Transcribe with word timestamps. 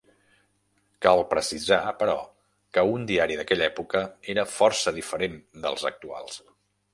Cal 1.05 1.19
precisar, 1.33 1.77
però, 1.99 2.15
que 2.77 2.85
un 2.95 3.03
diari 3.11 3.37
d'aquella 3.41 3.67
època 3.73 4.03
era 4.35 4.47
força 4.55 4.95
diferent 4.97 5.39
dels 5.67 5.87
actuals. 5.93 6.43